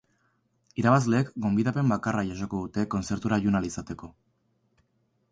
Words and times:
Irabazleek 0.83 1.27
gonbidapen 1.43 1.91
bakarra 1.93 2.23
jasoko 2.29 2.61
dute 2.63 2.85
kontzertura 2.93 3.39
joan 3.43 3.59
ahal 3.59 3.69
izateko. 3.69 4.09